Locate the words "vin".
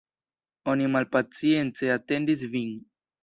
2.55-2.73